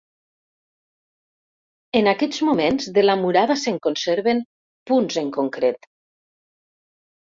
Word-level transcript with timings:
En 2.01 2.09
aquests 2.13 2.41
moments 2.49 2.89
de 2.97 3.05
la 3.05 3.19
murada 3.23 3.61
se'n 3.67 3.81
conserven 3.87 4.45
punts 4.93 5.25
en 5.27 5.33
concret. 5.41 5.91